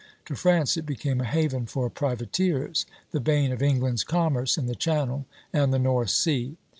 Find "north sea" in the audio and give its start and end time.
5.77-6.57